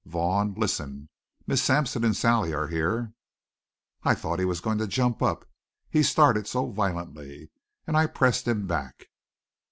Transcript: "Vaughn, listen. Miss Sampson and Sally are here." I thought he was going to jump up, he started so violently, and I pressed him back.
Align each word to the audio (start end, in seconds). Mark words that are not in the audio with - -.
"Vaughn, 0.07 0.55
listen. 0.57 1.09
Miss 1.45 1.61
Sampson 1.61 2.03
and 2.03 2.17
Sally 2.17 2.51
are 2.55 2.69
here." 2.69 3.13
I 4.01 4.15
thought 4.15 4.39
he 4.39 4.45
was 4.45 4.59
going 4.59 4.79
to 4.79 4.87
jump 4.87 5.21
up, 5.21 5.45
he 5.91 6.01
started 6.01 6.47
so 6.47 6.71
violently, 6.71 7.51
and 7.85 7.95
I 7.95 8.07
pressed 8.07 8.47
him 8.47 8.65
back. 8.65 9.09